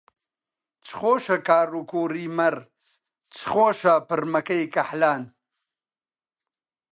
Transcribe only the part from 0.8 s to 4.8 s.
چ خۆشە کاڕ و کووڕی مەڕ، چ خۆشە پڕمەکەی